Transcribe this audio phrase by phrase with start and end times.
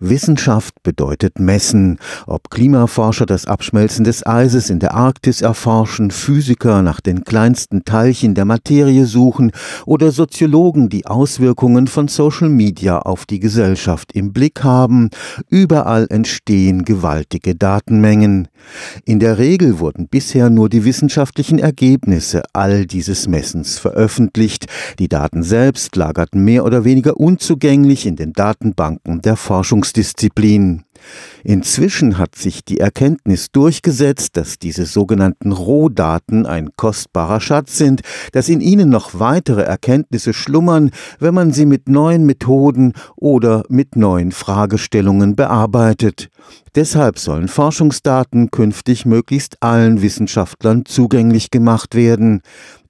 [0.00, 1.98] Wissenschaft bedeutet messen.
[2.28, 8.36] Ob Klimaforscher das Abschmelzen des Eises in der Arktis erforschen, Physiker nach den kleinsten Teilchen
[8.36, 9.50] der Materie suchen
[9.86, 15.10] oder Soziologen die Auswirkungen von Social Media auf die Gesellschaft im Blick haben,
[15.50, 18.46] überall entstehen gewaltige Datenmengen.
[19.04, 24.66] In der Regel wurden bisher nur die wissenschaftlichen Ergebnisse all dieses Messens veröffentlicht.
[25.00, 30.84] Die Daten selbst lagerten mehr oder weniger unzugänglich in den Datenbanken der Forschungs Forschungsdisziplin.
[31.44, 38.48] Inzwischen hat sich die Erkenntnis durchgesetzt, dass diese sogenannten Rohdaten ein kostbarer Schatz sind, dass
[38.48, 44.32] in ihnen noch weitere Erkenntnisse schlummern, wenn man sie mit neuen Methoden oder mit neuen
[44.32, 46.28] Fragestellungen bearbeitet.
[46.74, 52.42] Deshalb sollen Forschungsdaten künftig möglichst allen Wissenschaftlern zugänglich gemacht werden.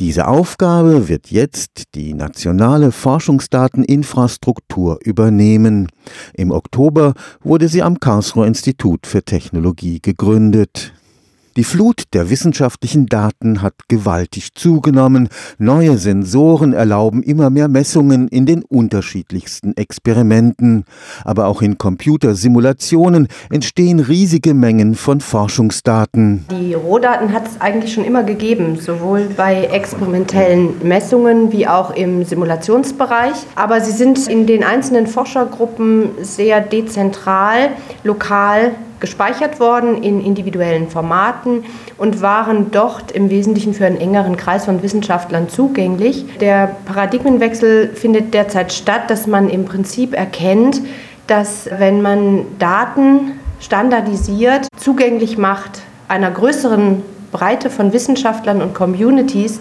[0.00, 5.86] Diese Aufgabe wird jetzt die nationale Forschungsdateninfrastruktur übernehmen.
[6.32, 10.92] Im Oktober wurde sie am Karlsruher Institut für Technologie gegründet.
[11.56, 15.28] Die Flut der wissenschaftlichen Daten hat gewaltig zugenommen.
[15.56, 20.84] Neue Sensoren erlauben immer mehr Messungen in den unterschiedlichsten Experimenten.
[21.24, 26.44] Aber auch in Computersimulationen entstehen riesige Mengen von Forschungsdaten.
[26.50, 32.24] Die Rohdaten hat es eigentlich schon immer gegeben, sowohl bei experimentellen Messungen wie auch im
[32.24, 33.36] Simulationsbereich.
[33.54, 37.68] Aber sie sind in den einzelnen Forschergruppen sehr dezentral,
[38.02, 38.72] lokal
[39.04, 41.64] gespeichert worden in individuellen Formaten
[41.98, 46.24] und waren dort im Wesentlichen für einen engeren Kreis von Wissenschaftlern zugänglich.
[46.40, 50.80] Der Paradigmenwechsel findet derzeit statt, dass man im Prinzip erkennt,
[51.26, 59.60] dass wenn man Daten standardisiert zugänglich macht einer größeren Breite von Wissenschaftlern und Communities,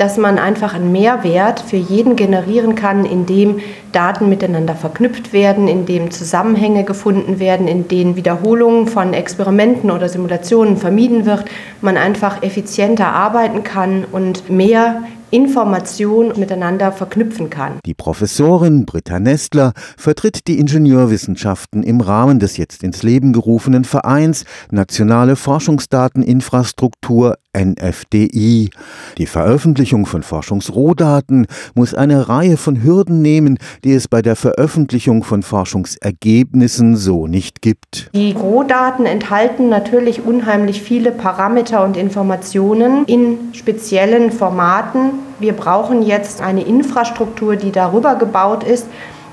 [0.00, 3.60] dass man einfach einen Mehrwert für jeden generieren kann, indem
[3.92, 10.78] Daten miteinander verknüpft werden, indem Zusammenhänge gefunden werden, in denen Wiederholungen von Experimenten oder Simulationen
[10.78, 11.44] vermieden wird,
[11.82, 17.78] man einfach effizienter arbeiten kann und mehr Information miteinander verknüpfen kann.
[17.84, 24.44] Die Professorin Britta Nestler vertritt die Ingenieurwissenschaften im Rahmen des jetzt ins Leben gerufenen Vereins
[24.70, 28.70] Nationale Forschungsdateninfrastruktur NFDI.
[29.18, 35.24] Die Veröffentlichung von Forschungsrohdaten muss eine Reihe von Hürden nehmen, die es bei der Veröffentlichung
[35.24, 38.10] von Forschungsergebnissen so nicht gibt.
[38.14, 45.12] Die Rohdaten enthalten natürlich unheimlich viele Parameter und Informationen in speziellen Formaten.
[45.40, 48.86] Wir brauchen jetzt eine Infrastruktur, die darüber gebaut ist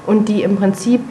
[0.08, 1.02] und die im Prinzip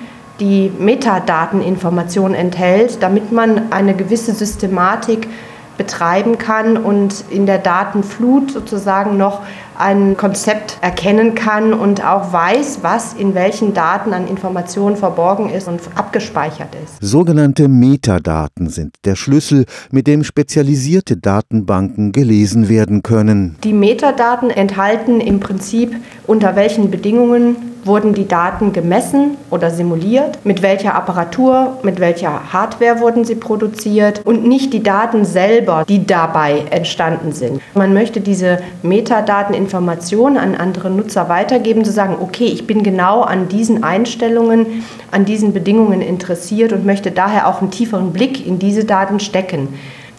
[0.40, 5.28] die Metadateninformation enthält, damit man eine gewisse Systematik
[5.76, 9.42] betreiben kann und in der Datenflut sozusagen noch
[9.78, 15.68] ein Konzept erkennen kann und auch weiß, was in welchen Daten an Informationen verborgen ist
[15.68, 16.96] und abgespeichert ist.
[17.00, 23.56] Sogenannte Metadaten sind der Schlüssel, mit dem spezialisierte Datenbanken gelesen werden können.
[23.64, 25.94] Die Metadaten enthalten im Prinzip,
[26.26, 33.00] unter welchen Bedingungen wurden die Daten gemessen oder simuliert, mit welcher Apparatur, mit welcher Hardware
[33.00, 34.20] wurden sie produziert?
[34.24, 37.60] Und nicht die Daten selber, die dabei entstanden sind.
[37.74, 43.48] Man möchte diese Metadateninformationen an andere Nutzer weitergeben, zu sagen, okay, ich bin genau an
[43.48, 48.84] diesen Einstellungen, an diesen Bedingungen interessiert und möchte daher auch einen tieferen Blick in diese
[48.84, 49.68] Daten stecken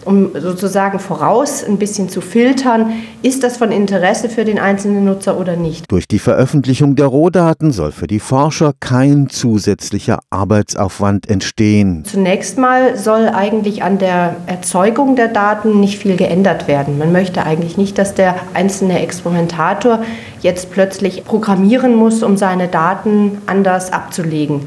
[0.08, 5.38] um sozusagen voraus ein bisschen zu filtern, ist das von Interesse für den einzelnen Nutzer
[5.38, 5.84] oder nicht.
[5.92, 12.04] Durch die Veröffentlichung der Rohdaten soll für die Forscher kein zusätzlicher Arbeitsaufwand entstehen.
[12.06, 16.96] Zunächst mal soll eigentlich an der Erzeugung der Daten nicht viel geändert werden.
[16.96, 20.02] Man möchte eigentlich nicht, dass der einzelne Experimentator
[20.40, 24.62] jetzt plötzlich programmieren muss, um seine Daten anders abzulegen.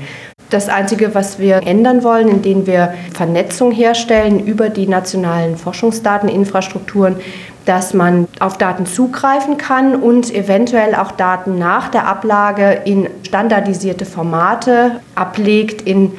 [0.52, 7.16] Das Einzige, was wir ändern wollen, indem wir Vernetzung herstellen über die nationalen Forschungsdateninfrastrukturen,
[7.66, 14.06] dass man auf Daten zugreifen kann und eventuell auch Daten nach der Ablage in standardisierte
[14.06, 16.12] Formate ablegt, in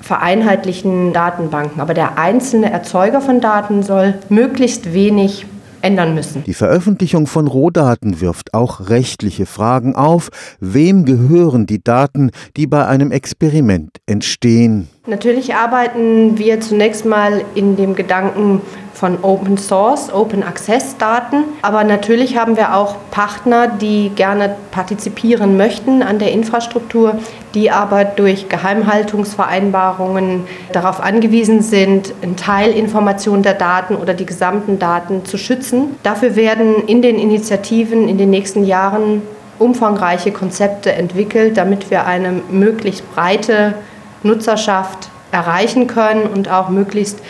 [0.00, 1.82] vereinheitlichen Datenbanken.
[1.82, 5.44] Aber der einzelne Erzeuger von Daten soll möglichst wenig
[5.84, 6.42] ändern müssen.
[6.44, 10.30] Die Veröffentlichung von Rohdaten wirft auch rechtliche Fragen auf.
[10.58, 14.88] Wem gehören die Daten, die bei einem Experiment entstehen?
[15.06, 18.62] Natürlich arbeiten wir zunächst mal in dem Gedanken
[18.94, 21.44] von Open Source, Open Access Daten.
[21.62, 27.18] Aber natürlich haben wir auch Partner, die gerne partizipieren möchten an der Infrastruktur,
[27.54, 34.78] die aber durch Geheimhaltungsvereinbarungen darauf angewiesen sind, einen Teil Information der Daten oder die gesamten
[34.78, 35.96] Daten zu schützen.
[36.02, 39.22] Dafür werden in den Initiativen in den nächsten Jahren
[39.58, 43.74] umfangreiche Konzepte entwickelt, damit wir eine möglichst breite
[44.22, 47.20] Nutzerschaft erreichen können und auch möglichst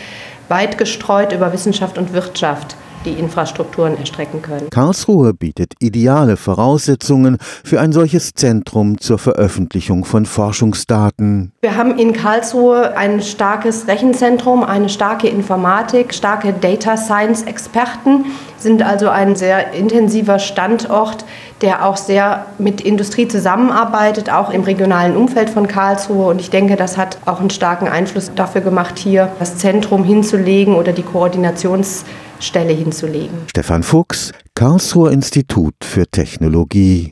[0.49, 2.75] weit gestreut über Wissenschaft und Wirtschaft
[3.05, 4.69] die Infrastrukturen erstrecken können.
[4.69, 11.51] Karlsruhe bietet ideale Voraussetzungen für ein solches Zentrum zur Veröffentlichung von Forschungsdaten.
[11.61, 18.25] Wir haben in Karlsruhe ein starkes Rechenzentrum, eine starke Informatik, starke Data Science Experten,
[18.65, 21.23] sind also ein sehr intensiver Standort,
[21.61, 26.27] der auch sehr mit Industrie zusammenarbeitet, auch im regionalen Umfeld von Karlsruhe.
[26.27, 30.73] Und ich denke, das hat auch einen starken Einfluss dafür gemacht, hier das Zentrum hinzulegen
[30.73, 33.37] oder die Koordinationsstelle hinzulegen.
[33.51, 37.03] Stefan Fuchs, Karlsruher Institut für Technologie.